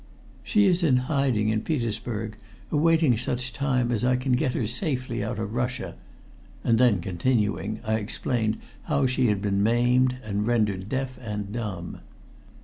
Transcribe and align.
"She 0.41 0.65
is 0.65 0.81
in 0.81 0.97
hiding 0.97 1.49
in 1.49 1.61
Petersburg, 1.61 2.35
awaiting 2.71 3.15
such 3.19 3.53
time 3.53 3.91
as 3.91 4.03
I 4.03 4.15
can 4.15 4.31
get 4.31 4.53
her 4.53 4.65
safely 4.65 5.23
out 5.23 5.37
of 5.37 5.53
Russia," 5.53 5.95
and 6.63 6.79
then, 6.79 7.01
continuing, 7.01 7.79
I 7.85 7.97
explained 7.99 8.57
how 8.85 9.05
she 9.05 9.27
had 9.27 9.43
been 9.43 9.61
maimed 9.61 10.17
and 10.23 10.47
rendered 10.47 10.89
deaf 10.89 11.19
and 11.21 11.51
dumb. 11.51 11.99